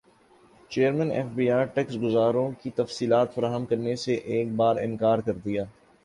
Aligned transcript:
chairman 0.71 1.09
F 1.11 1.25
B 1.35 1.45
R 1.51 1.65
کا 1.65 1.73
tax 1.73 1.95
گزاروں 2.03 2.47
کی 2.61 2.69
تفصیلات 2.75 3.33
فراہم 3.35 3.65
کرنے 3.65 3.95
سے 4.03 4.13
ایک 4.31 4.47
بارانکار 4.55 5.19
کردیا 5.19 5.63